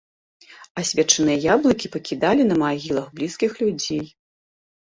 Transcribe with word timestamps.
Асвечаныя 0.81 1.43
яблыкі 1.55 1.91
пакідалі 1.97 2.47
на 2.51 2.55
магілах 2.65 3.07
блізкіх 3.21 3.51
людзей. 3.67 4.05